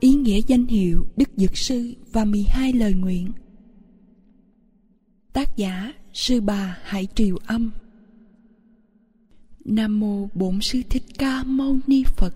[0.00, 3.32] ý nghĩa danh hiệu Đức Dược Sư và 12 lời nguyện.
[5.32, 7.70] Tác giả Sư Bà Hải Triều Âm.
[9.64, 12.34] Nam Mô Bổn Sư Thích Ca Mâu Ni Phật.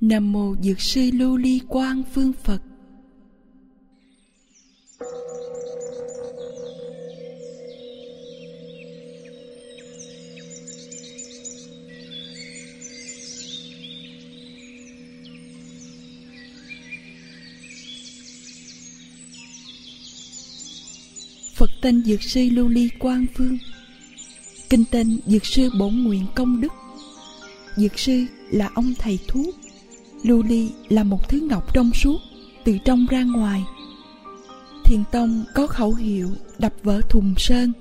[0.00, 2.62] Nam Mô Dược Sư Lưu Ly Quang Phương Phật.
[21.60, 23.58] Phật tên Dược Sư Lưu Ly Quang Phương.
[24.70, 26.72] Kinh tên Dược Sư Bổn Nguyện Công Đức.
[27.76, 29.54] Dược Sư là ông thầy thuốc.
[30.22, 32.18] Lưu Ly là một thứ ngọc trong suốt,
[32.64, 33.64] Từ trong ra ngoài.
[34.84, 37.72] Thiền Tông có khẩu hiệu đập vỡ thùng sơn.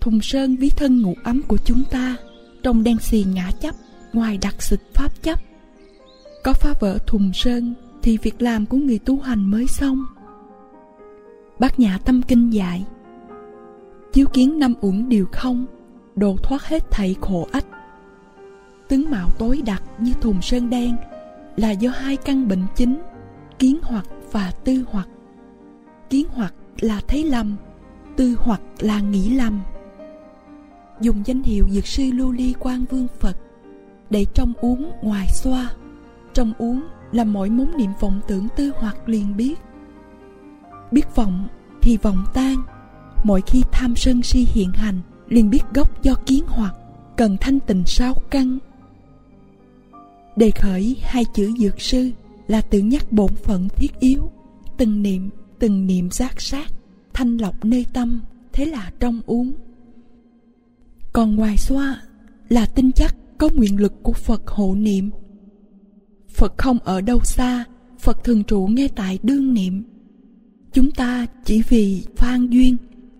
[0.00, 2.16] Thùng sơn ví thân ngủ ấm của chúng ta
[2.62, 3.74] Trong đen xì ngã chấp
[4.12, 5.40] Ngoài đặc xịt pháp chấp.
[6.44, 10.04] Có phá vỡ thùng sơn Thì việc làm của người tu hành mới xong.
[11.58, 12.84] Bác Nhã Tâm Kinh dạy
[14.12, 15.66] chiếu kiến năm uẩn đều không,
[16.16, 17.66] đồ thoát hết thảy khổ ách.
[18.88, 20.96] Tướng mạo tối đặc như thùng sơn đen
[21.56, 23.02] là do hai căn bệnh chính,
[23.58, 25.08] kiến hoặc và tư hoặc.
[26.10, 27.56] Kiến hoặc là thấy lầm,
[28.16, 29.60] tư hoặc là nghĩ lầm.
[31.00, 33.36] Dùng danh hiệu dược sư lưu ly quan vương phật
[34.10, 35.70] để trong uống ngoài xoa.
[36.34, 36.82] Trong uống
[37.12, 39.54] là mỗi món niệm vọng tưởng tư hoặc liền biết.
[40.90, 41.48] Biết vọng
[41.82, 42.56] thì vọng tan
[43.24, 46.74] mỗi khi tham sân si hiện hành, liền biết gốc do kiến hoặc,
[47.16, 48.58] cần thanh tịnh sáu căn
[50.36, 52.10] đề khởi hai chữ dược sư
[52.48, 54.30] là tự nhắc bổn phận thiết yếu,
[54.76, 56.72] từng niệm từng niệm giác sát,
[57.14, 58.20] thanh lọc nơi tâm,
[58.52, 59.52] thế là trong uống.
[61.12, 62.02] Còn ngoài xoa
[62.48, 65.10] là tin chắc có nguyện lực của phật hộ niệm.
[66.28, 67.64] Phật không ở đâu xa,
[67.98, 69.82] phật thường trụ ngay tại đương niệm.
[70.72, 72.76] Chúng ta chỉ vì phan duyên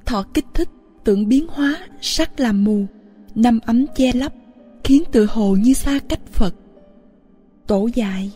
[0.08, 0.68] thọ kích thích,
[1.04, 2.86] tưởng biến hóa, sắc làm mù,
[3.34, 4.32] năm ấm che lấp,
[4.84, 6.54] khiến tự hồ như xa cách phật.
[7.66, 8.30] Tổ dạy,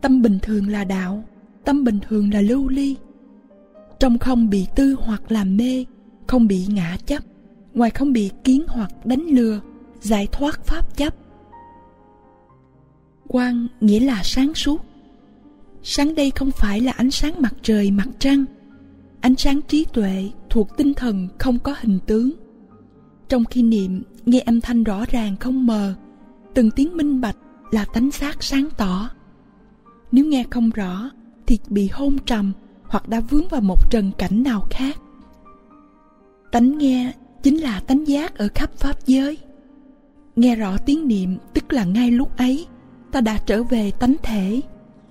[0.00, 1.24] tâm bình thường là đạo,
[1.64, 2.96] tâm bình thường là lưu ly.
[4.00, 5.84] Trong không bị tư hoặc làm mê,
[6.26, 7.24] không bị ngã chấp,
[7.74, 9.60] ngoài không bị kiến hoặc đánh lừa,
[10.00, 11.14] giải thoát pháp chấp.
[13.28, 14.84] Quang nghĩa là sáng suốt.
[15.82, 18.44] Sáng đây không phải là ánh sáng mặt trời, mặt trăng
[19.22, 22.30] ánh sáng trí tuệ thuộc tinh thần không có hình tướng.
[23.28, 25.94] Trong khi niệm, nghe âm thanh rõ ràng không mờ,
[26.54, 27.36] từng tiếng minh bạch
[27.70, 29.10] là tánh xác sáng tỏ.
[30.12, 31.10] Nếu nghe không rõ,
[31.46, 32.52] thì bị hôn trầm
[32.82, 34.96] hoặc đã vướng vào một trần cảnh nào khác.
[36.52, 37.12] Tánh nghe
[37.42, 39.38] chính là tánh giác ở khắp pháp giới.
[40.36, 42.66] Nghe rõ tiếng niệm, tức là ngay lúc ấy,
[43.12, 44.60] ta đã trở về tánh thể.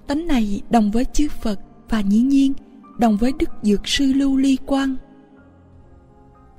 [0.07, 2.53] Tánh này đồng với chư phật và nhĩ nhiên
[3.01, 4.95] đồng với đức dược sư lưu ly quang.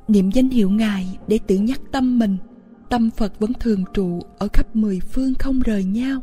[0.09, 2.37] Niệm danh hiệu ngài để tự nhắc tâm mình,
[2.91, 6.21] tâm phật vẫn thường trụ ở khắp mười phương không rời nhau.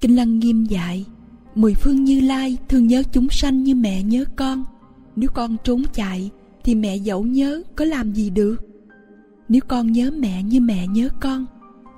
[0.00, 1.06] Kinh lăng nghiêm dạy,
[1.54, 4.64] mười phương như lai thường nhớ chúng sanh như mẹ nhớ con.
[5.16, 6.30] Nếu con trốn chạy
[6.64, 8.56] thì mẹ dẫu nhớ có làm gì được.
[9.48, 11.46] Nếu con nhớ mẹ như mẹ nhớ con,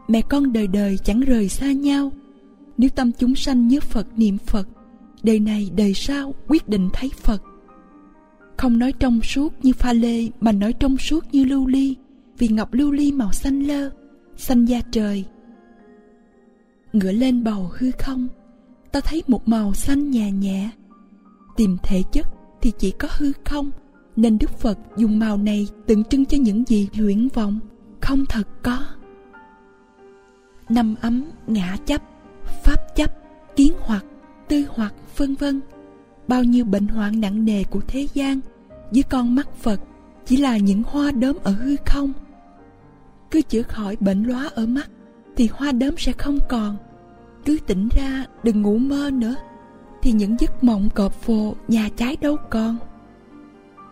[0.08, 2.12] mẹ con đời đời chẳng rời xa nhau.
[2.78, 4.68] Nếu tâm chúng sanh nhớ phật, niệm phật
[5.24, 7.42] đời này đời sau quyết định thấy phật.
[8.56, 11.94] Không nói trong suốt như pha lê, mà nói trong suốt như lưu ly,
[12.38, 13.90] vì ngọc lưu ly màu xanh lơ,
[14.36, 15.24] xanh da trời.
[16.92, 18.28] Ngửa lên bầu hư không,
[18.92, 20.70] ta thấy một màu xanh nhẹ nhẹ.
[21.56, 22.26] Tìm thể chất
[22.62, 23.70] thì chỉ có hư không,
[24.16, 27.58] nên đức phật dùng màu này tượng trưng cho những gì huyễn vọng
[28.00, 28.78] không thật có.
[30.68, 32.02] Năm ấm ngã chấp,
[32.64, 33.10] pháp chấp,
[33.56, 34.04] kiến hoặc
[34.48, 35.60] tư hoặc vân vân.
[36.28, 38.40] Bao nhiêu bệnh hoạn nặng nề của thế gian
[38.92, 39.80] dưới con mắt phật
[40.26, 42.12] chỉ là những hoa đốm ở hư không.
[43.30, 44.90] Cứ chữa khỏi bệnh lóa ở mắt
[45.36, 46.76] thì hoa đốm sẽ không còn.
[47.44, 49.34] Cứ tỉnh ra đừng ngủ mơ nữa
[50.02, 52.76] thì những giấc mộng cọp phồ nhà trái đâu còn.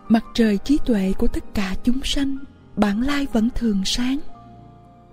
[0.07, 2.37] Mặt trời trí tuệ của tất cả chúng sanh,
[2.75, 4.19] bản lai vẫn thường sáng.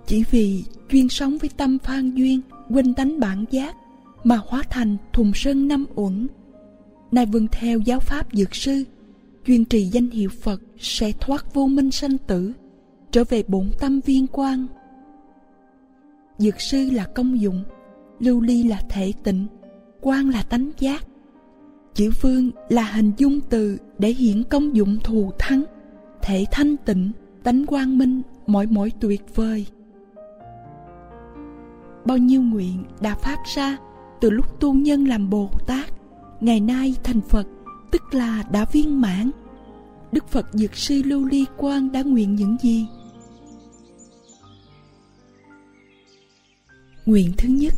[0.05, 3.75] Chỉ vì chuyên sống với tâm phan duyên, quên tánh bản giác
[4.23, 6.27] mà hóa thành thùng sơn năm uẩn.
[7.11, 8.83] Nay vâng theo giáo pháp dược sư,
[9.45, 12.53] chuyên trì danh hiệu phật sẽ thoát vô minh sanh tử,
[13.11, 14.67] trở về bổn tâm viên quang.
[16.37, 17.63] Dược sư là công dụng,
[18.19, 19.47] lưu ly là thể tịnh
[20.01, 21.05] quan là tánh giác.
[21.93, 25.63] Chữ vương là hình dung từ để hiện công dụng thù thắng,
[26.21, 27.11] thể thanh tịnh,
[27.43, 29.65] tánh quang minh mỗi mỗi tuyệt vời.
[32.05, 33.77] Bao nhiêu nguyện đã phát ra
[34.21, 35.93] từ lúc tu nhân làm bồ tát,
[36.41, 37.47] ngày nay thành phật,
[37.91, 39.31] tức là đã viên mãn.
[40.11, 42.85] Đức phật dược sư lưu ly quang đã nguyện những gì?
[47.05, 47.73] Nguyện thứ nhất,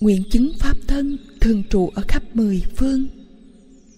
[0.00, 3.06] nguyện chứng pháp thân thường trụ ở khắp mười phương.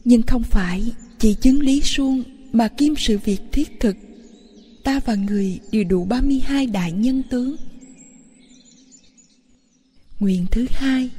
[0.04, 2.22] Nhưng không phải chỉ chứng lý suông
[2.52, 3.96] mà kim sự việc thiết thực,
[4.84, 7.56] ta và người đều đủ 32 đại nhân tướng
[10.20, 11.10] nguyện thứ hai.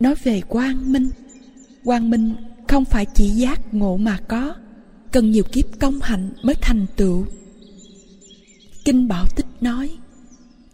[0.00, 1.10] Nói về quang minh.
[1.84, 2.34] Quang minh
[2.68, 4.54] không phải chỉ giác ngộ mà có.
[5.12, 7.26] Cần nhiều kiếp công hạnh mới thành tựu.
[8.84, 9.90] Kinh bảo tích nói,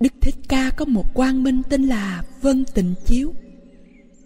[0.01, 3.35] đức thích ca có một quang minh tên là vân tịnh chiếu.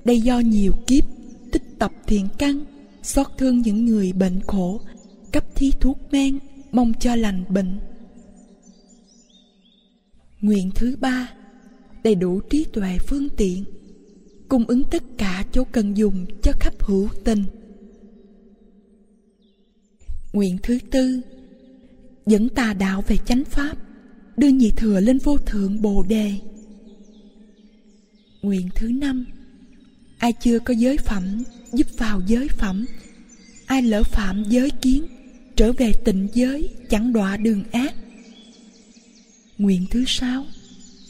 [0.05, 1.05] Đây do nhiều kiếp
[1.53, 2.65] tích tập thiện căn,
[3.03, 4.81] xót thương những người bệnh khổ,
[5.33, 6.39] cấp thí thuốc men,
[6.73, 7.79] mong cho lành bệnh.
[10.41, 11.36] Nguyện thứ ba
[12.05, 13.65] đầy đủ trí tuệ phương tiện,
[14.49, 17.45] cung ứng tất cả chỗ cần dùng cho khắp hữu tình.
[20.33, 21.21] Nguyện thứ tư,
[22.27, 23.77] dẫn tà đạo về chánh pháp,
[24.37, 26.33] đưa nhị thừa lên vô thượng bồ đề.
[28.43, 29.27] Nguyện thứ năm,
[30.19, 31.43] ai chưa có giới phẩm,
[31.73, 32.87] giúp vào giới phẩm.
[33.67, 35.07] Ai lỡ phạm giới kiến,
[35.57, 37.95] trở về tịnh giới, chẳng đọa đường ác.
[39.59, 40.45] Nguyện thứ sáu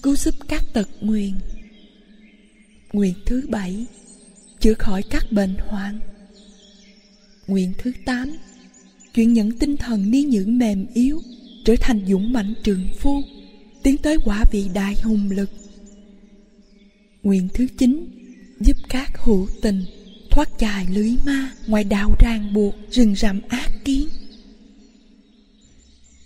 [0.06, 1.32] cứu giúp các tật nguyền.
[2.92, 3.86] Nguyện thứ bảy,
[4.60, 6.00] chữa khỏi các bệnh hoạn.
[7.46, 8.36] Nguyện thứ tám,
[9.14, 11.20] chuyển những tinh thần ni những mềm yếu,
[11.64, 13.22] trở thành dũng mãnh trường phu,
[13.82, 15.50] tiến tới quả vị đại hùng lực.
[17.22, 18.06] Nguyện thứ chín,
[18.60, 19.84] giúp các hữu tình
[20.30, 24.08] thoát chài lưới ma ngoài đạo ràng buộc rừng rậm ác kiến.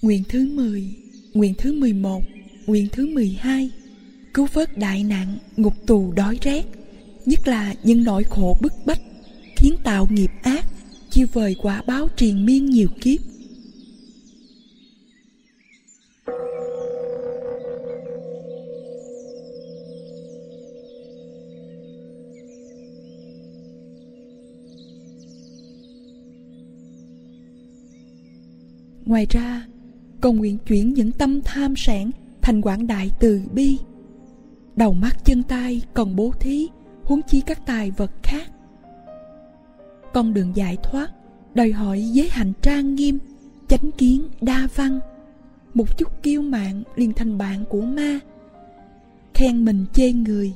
[0.03, 0.95] Nguyện thứ mười
[1.35, 2.25] nguyện thứ mười một
[2.71, 3.71] nguyện thứ mười hai,
[4.35, 6.65] cứu vớt đại nạn, ngục tù đói rét.
[7.27, 9.01] Nhất là những nỗi khổ bức bách
[9.57, 10.65] khiến tạo nghiệp ác
[11.11, 13.21] chiêu vời quả báo triền miên nhiều kiếp.
[29.07, 29.67] Ngoài ra,
[30.21, 32.11] cầu nguyện chuyển những tâm tham sản
[32.51, 33.79] thành quảng đại từ bi.
[34.77, 36.69] Đầu mắt chân tay còn bố thí,
[37.05, 38.51] huống chi các tài vật khác.
[40.13, 41.09] Con đường giải thoát,
[41.55, 43.19] đòi hỏi giới hạnh trang nghiêm,
[43.69, 45.01] chánh kiến đa văn.
[45.75, 48.19] Một chút kiêu mạn liền thành bạn của ma.
[49.35, 50.53] Khen mình chê người,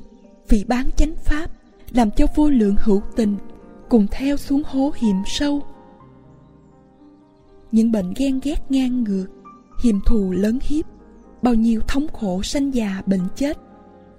[0.49, 1.51] vì bán chánh pháp,
[1.91, 3.35] làm cho vô lượng hữu tình,
[3.89, 5.61] cùng theo xuống hố hiểm sâu.
[7.71, 9.27] Những bệnh ghen ghét ngang ngược
[9.83, 10.94] hiềm thù lớn hiếp
[11.45, 13.57] bao nhiêu thống khổ sanh già bệnh chết.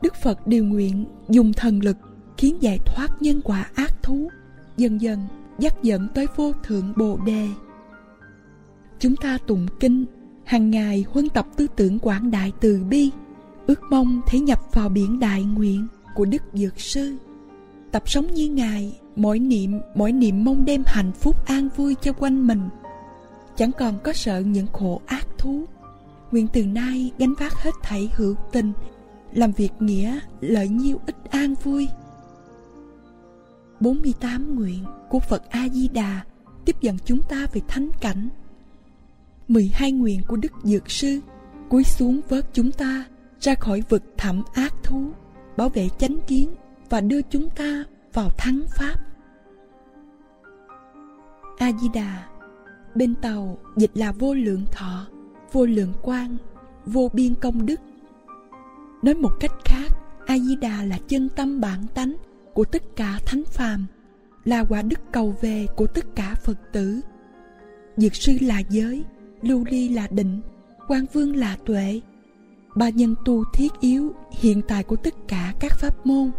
[0.02, 1.96] Đức phật điều nguyện dùng thần lực
[2.36, 4.28] khiến giải thoát nhân quả ác thú,
[4.76, 5.18] dần dần
[5.58, 7.48] dắt dẫn tới vô thượng bồ đề.
[8.98, 10.04] Chúng ta tụng kinh,
[10.44, 13.10] hàng ngày huân tập tư tưởng quảng đại từ bi,
[13.66, 17.16] ước mong thể nhập vào biển đại nguyện của đức dược sư.
[17.92, 22.12] Tập sống như ngài, mỗi niệm mỗi niệm mong đem hạnh phúc an vui cho
[22.12, 22.68] quanh mình.
[23.56, 25.64] Chẳng còn có sợ những khổ ác thú
[26.30, 28.72] nguyện từ nay gánh vác hết thảy hữu tình,
[29.32, 31.88] làm việc nghĩa, lợi nhiêu ít an vui.
[33.80, 36.20] 48 nguyện của Phật A-di-đà
[36.64, 38.28] tiếp dẫn chúng ta về thánh cảnh.
[39.48, 41.20] 12 nguyện của Đức Dược Sư
[41.68, 43.04] cúi xuống vớt chúng ta
[43.40, 45.10] ra khỏi vực thẳm ác thú,
[45.56, 46.54] bảo vệ chánh kiến
[46.90, 48.94] và đưa chúng ta vào thắng pháp.
[51.58, 52.26] A di đà
[52.94, 55.06] bên tàu dịch là vô lượng thọ
[55.52, 56.36] vô lượng quang,
[56.86, 57.80] vô biên công đức.
[59.02, 59.88] Nói một cách khác
[60.26, 62.16] a di đà là chân tâm bản tánh
[62.54, 63.86] của tất cả thánh phàm
[64.44, 67.00] là quả đức cầu về của tất cả phật tử.
[67.96, 69.04] Dược sư là giới
[69.42, 70.40] lưu ly là định
[70.88, 72.00] quan vương là tuệ.
[72.76, 76.30] Ba nhân tu thiết yếu hiện tại của tất cả các pháp môn.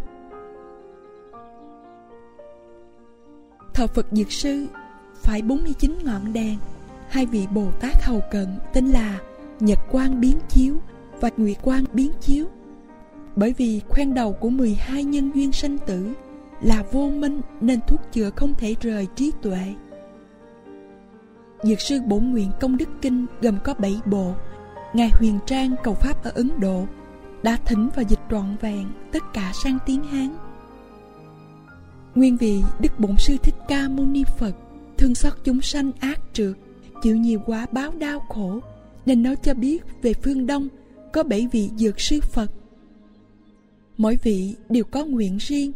[3.73, 4.67] Thờ phật dược sư
[5.21, 6.57] phải 49 ngọn đèn
[7.09, 9.19] hai vị bồ tát hầu cận tên là
[9.59, 10.75] nhật quang biến chiếu
[11.19, 12.45] và nguyệt quang biến chiếu
[13.35, 16.13] bởi vì khoen đầu của 12 nhân duyên sanh tử
[16.61, 19.73] là vô minh nên thuốc chữa không thể rời trí tuệ.
[21.63, 24.33] Dược sư Bổn Nguyện Công Đức Kinh gồm có 7 bộ.
[24.93, 26.85] Ngài Huyền Trang cầu Pháp ở Ấn Độ
[27.43, 30.37] đã thỉnh và dịch trọn vẹn tất cả sang tiếng Hán.
[32.15, 34.55] Nguyên vị Đức Bổn Sư Thích Ca Mâu Ni Phật
[34.97, 36.53] thương xót chúng sanh ác trượt,
[37.07, 38.59] chịu nhiều quá báo đau khổ,
[39.05, 40.67] nên nó cho biết về phương Đông
[41.13, 42.51] có bảy vị dược sư Phật.
[43.97, 45.71] Mỗi vị đều có nguyện riêng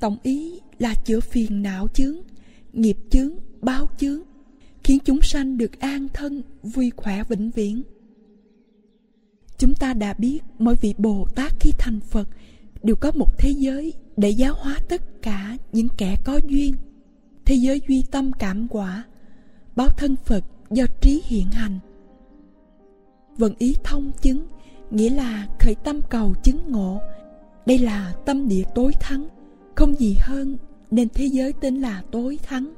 [0.00, 2.16] tổng ý là chữa phiền não chướng
[2.72, 3.30] nghiệp chướng
[3.62, 4.20] báo chướng
[4.84, 7.82] khiến chúng sanh được an thân vui khỏe vĩnh viễn.
[9.58, 12.28] Chúng ta đã biết mỗi vị bồ tát khi thành phật
[12.82, 16.74] đều có một thế giới để giáo hóa tất cả những kẻ có duyên.
[17.44, 19.04] Thế giới duy tâm cảm quả
[19.76, 21.78] báo thân phật do trí hiện hành.
[23.36, 24.46] Vận ý thông chứng,
[24.90, 26.98] nghĩa là khởi tâm cầu chứng ngộ.
[27.66, 29.28] Đây là tâm địa tối thắng,
[29.74, 30.56] không gì hơn
[30.90, 32.74] nên thế giới tên là tối thắng.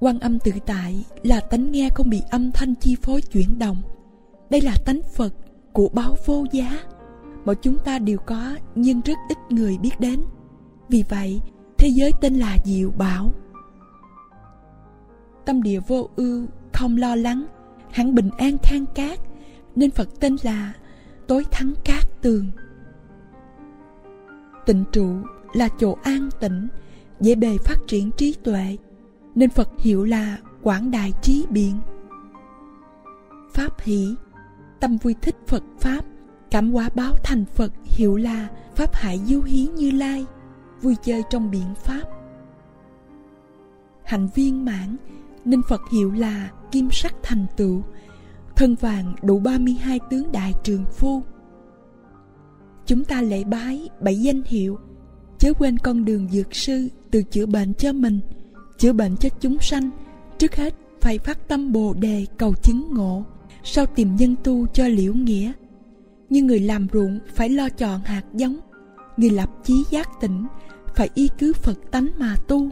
[0.00, 3.82] Quan âm tự tại là tánh nghe không bị âm thanh chi phối chuyển động.
[4.50, 5.34] Đây là tánh phật
[5.72, 6.80] của báo vô giá.
[7.44, 10.20] Mà chúng ta đều có, nhưng rất ít người biết đến.
[10.88, 11.40] Vì vậy,
[11.78, 13.30] thế giới tên là diệu bảo
[15.46, 17.46] tâm địa vô ưu, không lo lắng.
[17.90, 19.20] Hắn bình an than cát,
[19.76, 20.72] nên phật tên là
[21.26, 22.50] tối thắng cát tường.
[24.66, 25.16] Tịnh trụ
[25.52, 26.68] là chỗ an tĩnh,
[27.20, 28.76] dễ bề phát triển trí tuệ,
[29.34, 31.74] nên phật hiệu là quảng đại trí biện.
[33.52, 34.14] Pháp hỷ,
[34.80, 36.04] tâm vui thích phật pháp,
[36.50, 40.24] cảm hóa báo thành phật hiệu là pháp hải du hí như lai,
[40.82, 42.02] vui chơi trong biện pháp.
[44.04, 44.96] Hạnh viên mãn
[45.46, 47.82] nên phật hiệu là kim sắc thành tựu,
[48.56, 51.22] thân vàng đủ 32 tướng đại trường phu.
[52.86, 54.78] Chúng ta lễ bái bảy danh hiệu,
[55.38, 58.20] chớ quên con đường dược sư từ chữa bệnh cho mình,
[58.78, 59.90] chữa bệnh cho chúng sanh,
[60.38, 63.24] trước hết phải phát tâm bồ đề cầu chứng ngộ,
[63.64, 65.52] sau tìm nhân tu cho liễu nghĩa.
[66.30, 68.58] Như người làm ruộng phải lo chọn hạt giống,
[69.16, 70.46] người lập chí giác tỉnh,
[70.94, 72.70] phải y cứ phật tánh mà tu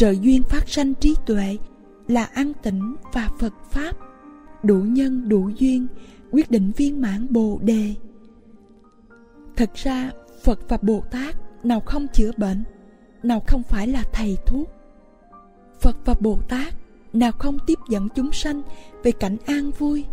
[0.00, 1.56] trợ duyên phát sanh trí tuệ
[2.08, 3.96] là an tĩnh và phật pháp.
[4.62, 5.86] Đủ nhân, đủ duyên,
[6.30, 7.94] quyết định viên mãn bồ đề.
[9.56, 10.10] Thật ra,
[10.42, 12.64] phật và bồ tát nào không chữa bệnh,
[13.22, 14.68] nào không phải là thầy thuốc.
[15.80, 16.74] Phật và bồ tát
[17.12, 18.62] nào không tiếp dẫn chúng sanh
[19.02, 20.04] về cảnh an vui.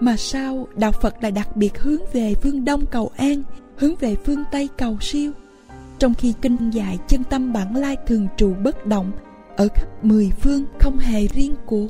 [0.00, 3.42] Mà sao đạo phật lại đặc biệt hướng về phương đông cầu an,
[3.76, 5.32] hướng về phương tây cầu siêu?
[6.00, 9.12] Trong khi kinh dạy chân tâm bản lai thường trụ bất động,
[9.56, 11.86] ở khắp mười phương không hề riêng của.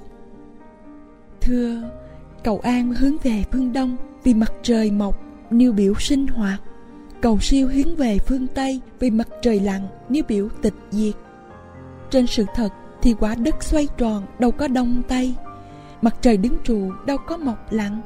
[1.40, 1.83] Thưa,
[2.45, 6.61] cầu an hướng về phương đông, vì mặt trời mọc nêu biểu sinh hoạt.
[7.21, 11.14] Cầu siêu hướng về phương tây, vì mặt trời lặn nêu biểu tịch diệt.
[12.11, 12.69] Trên sự thật
[13.02, 15.35] thì quả đất xoay tròn, đâu có đông tây.
[16.02, 18.00] Mặt trời đứng trụ, đâu có mọc lặn.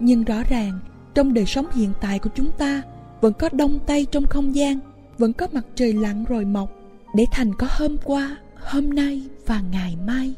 [0.00, 0.78] Nhưng rõ ràng,
[1.14, 2.82] trong đời sống hiện tại của chúng ta,
[3.20, 4.78] vẫn có đông tây trong không gian
[5.20, 6.70] vẫn có mặt trời lặn rồi mọc
[7.14, 10.34] để thành có hôm qua, hôm nay và ngày mai.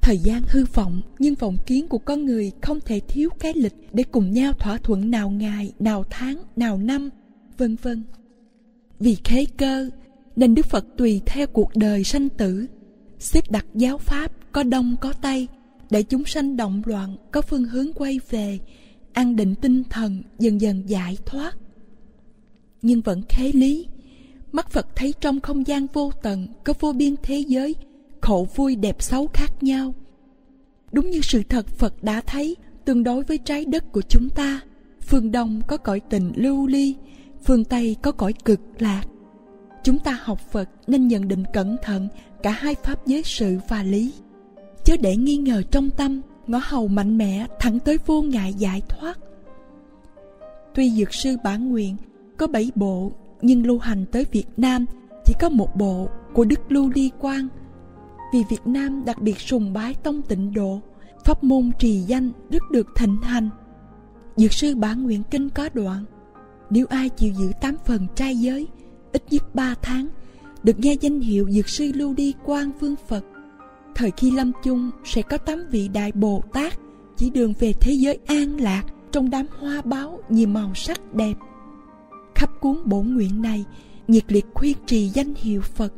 [0.00, 3.74] Thời gian hư vọng nhưng vọng kiến của con người không thể thiếu cái lịch
[3.92, 7.10] để cùng nhau thỏa thuận nào ngày, nào tháng, nào năm,
[7.58, 8.02] vân vân.
[9.00, 9.90] Vì khế cơ,
[10.36, 12.66] nên đức phật tùy theo cuộc đời sanh tử,
[13.18, 15.48] xếp đặt giáo pháp có đông, có tây,
[15.90, 18.58] để chúng sanh động loạn, có phương hướng quay về,
[19.12, 21.56] an định tinh thần, dần dần giải thoát
[22.86, 23.86] nhưng vẫn khế lý.
[24.52, 27.74] Mắt phật thấy trong không gian vô tận, có vô biên thế giới,
[28.20, 29.94] khổ vui đẹp xấu khác nhau.
[30.92, 34.60] Đúng như sự thật phật đã thấy, tương đối với trái đất của chúng ta,
[35.00, 36.94] phương đông có cõi tình lưu ly,
[37.44, 39.02] phương tây có cõi cực lạc.
[39.84, 42.08] Chúng ta học phật nên nhận định cẩn thận
[42.42, 44.12] cả hai pháp giới sự và lý.
[44.84, 48.82] Chớ để nghi ngờ trong tâm, ngõ hầu mạnh mẽ thẳng tới vô ngại giải
[48.88, 49.18] thoát.
[50.74, 51.96] Tuy dược sư bản nguyện
[52.36, 53.12] có bảy bộ,
[53.42, 54.86] nhưng lưu hành tới việt nam
[55.24, 57.48] chỉ có một bộ của đức lưu ly quang.
[58.32, 60.80] Vì việt nam đặc biệt sùng bái tông tịnh độ,
[61.24, 63.50] pháp môn trì danh rất được thịnh hành.
[64.36, 66.04] Dược sư bản nguyện kinh có đoạn,
[66.70, 68.66] nếu ai chịu giữ tám phần trai giới,
[69.12, 70.08] ít nhất ba tháng,
[70.62, 73.24] được nghe danh hiệu dược sư lưu ly quang vương phật,
[73.94, 76.72] thời khi lâm chung sẽ có tám vị đại bồ tát
[77.16, 81.34] chỉ đường về thế giới an lạc trong đám hoa báo nhiều màu sắc đẹp
[82.36, 83.64] khắp cuốn bổn nguyện này,
[84.08, 85.92] nhiệt liệt khuyên trì danh hiệu phật.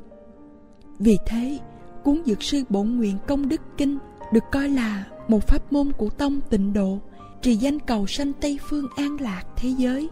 [0.98, 1.58] Vì thế,
[2.04, 3.98] cuốn dược sư bổn nguyện công đức kinh
[4.32, 6.98] được coi là một pháp môn của tông tịnh độ,
[7.42, 10.08] trì danh cầu sanh tây phương an lạc thế giới.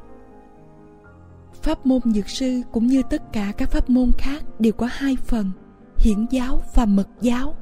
[1.63, 5.17] Pháp môn dược sư cũng như tất cả các pháp môn khác đều có hai
[5.17, 5.51] phần,
[5.97, 7.57] hiển giáo và mật giáo.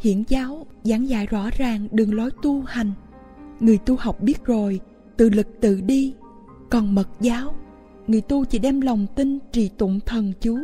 [0.00, 2.92] Hiển giáo giảng dạy rõ ràng đường lối tu hành.
[3.60, 4.80] Người tu học biết rồi
[5.16, 6.14] tự lực tự đi
[6.70, 7.54] còn mật giáo,
[8.06, 10.58] người tu chỉ đem lòng tin trì tụng thần chú.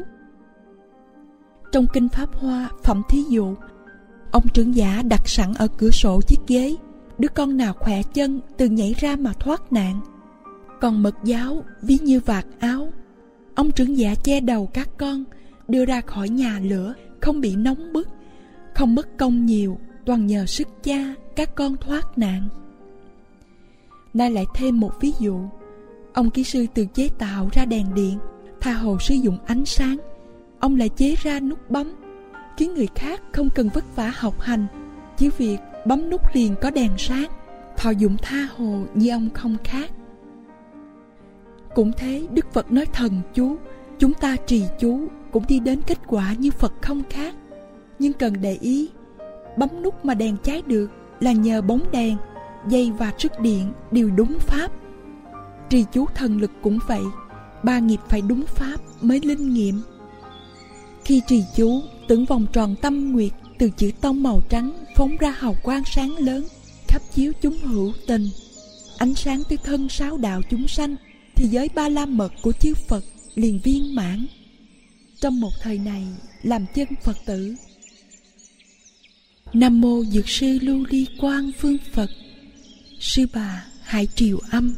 [1.73, 3.55] Trong kinh pháp hoa, phẩm thí dụ,
[4.31, 6.77] ông trưởng giả đặt sẵn ở cửa sổ chiếc ghế,
[7.19, 10.01] đứa con nào khỏe chân từ nhảy ra mà thoát nạn.
[10.81, 12.93] Còn mật giáo, ví như vạt áo,
[13.55, 15.25] ông trưởng giả che đầu các con,
[15.69, 18.09] đưa ra khỏi nhà lửa, không bị nóng bức,
[18.75, 22.49] không mất công nhiều, toàn nhờ sức cha, các con thoát nạn.
[24.15, 25.41] Nay lại thêm một ví dụ
[26.13, 28.19] ông kỹ sư tự chế tạo ra đèn điện,
[28.61, 29.97] tha hồ sử dụng ánh sáng.
[30.61, 31.93] Ông lại chế ra nút bấm.
[32.57, 34.67] Khiến người khác không cần vất vả học hành,
[35.17, 37.27] chỉ việc bấm nút liền có đèn sáng.
[37.77, 39.91] Thọ dụng tha hồ như ông không khác.
[41.75, 43.57] Cũng thế, đức phật nói thần chú,
[43.99, 45.01] chúng ta trì chú
[45.31, 47.35] cũng đi đến kết quả như phật không khác.
[47.99, 48.91] Nhưng cần để ý,
[49.57, 50.91] bấm nút mà đèn cháy được
[51.21, 52.17] là nhờ bóng đèn,
[52.69, 54.73] dây và sức điện đều đúng pháp
[55.71, 57.03] trì chú thần lực cũng vậy,
[57.63, 59.83] ba nghiệp phải đúng pháp mới linh nghiệm.
[61.05, 65.31] Khi trì chú tưởng vòng tròn tâm nguyệt từ chữ tông màu trắng phóng ra
[65.31, 66.47] hào quang sáng lớn,
[66.89, 68.29] khắp chiếu chúng hữu tình.
[68.99, 70.97] Ánh sáng tới thân sáu đạo chúng sanh,
[71.35, 73.05] thì giới ba la mật của chư phật
[73.35, 74.27] liền viên mãn.
[75.21, 76.07] Trong một thời này,
[76.43, 77.55] làm chân phật tử.
[79.53, 82.11] Nam mô dược sư lưu ly quang phương phật.
[83.01, 84.75] Sư bà hải triều âm.